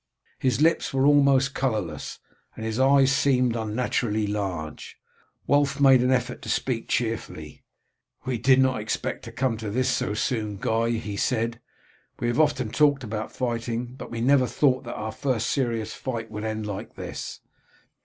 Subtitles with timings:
[0.39, 2.17] His lips were almost colourless,
[2.55, 4.97] and his eyes seemed unnaturally large.
[5.45, 7.61] Wulf made an effort to speak cheerfully.
[8.25, 11.61] "We did not expect to come to this so soon, Guy," he said.
[12.19, 16.31] "We have often talked about fighting, but we never thought that our first serious fight
[16.31, 17.41] would end like this."